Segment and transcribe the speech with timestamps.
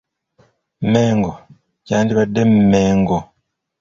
[0.91, 1.31] Mengo:
[1.85, 3.19] Kyandibadde Mmengo.